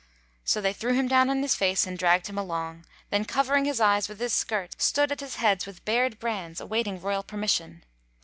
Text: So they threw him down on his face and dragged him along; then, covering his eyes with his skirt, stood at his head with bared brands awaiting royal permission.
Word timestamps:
So 0.43 0.61
they 0.61 0.73
threw 0.73 0.95
him 0.95 1.07
down 1.07 1.29
on 1.29 1.43
his 1.43 1.53
face 1.53 1.85
and 1.85 1.95
dragged 1.95 2.25
him 2.25 2.35
along; 2.39 2.87
then, 3.11 3.23
covering 3.23 3.65
his 3.65 3.79
eyes 3.79 4.09
with 4.09 4.19
his 4.19 4.33
skirt, 4.33 4.81
stood 4.81 5.11
at 5.11 5.19
his 5.19 5.35
head 5.35 5.63
with 5.67 5.85
bared 5.85 6.17
brands 6.17 6.59
awaiting 6.59 6.99
royal 6.99 7.21
permission. 7.21 7.83